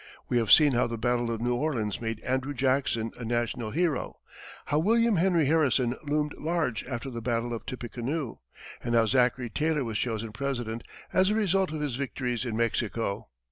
[0.29, 4.17] We have seen how the battle of New Orleans made Andrew Jackson a national hero,
[4.65, 8.41] how William Henry Harrison loomed large after the battle of Tippecanoe,
[8.83, 10.81] and how Zachary Taylor was chosen President
[11.13, 13.27] as a result of his victories in Mexico.